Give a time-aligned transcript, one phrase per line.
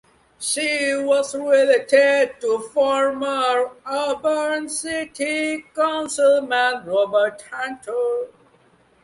[0.39, 8.23] She was related to former Auburn city councilman Robert Hunter.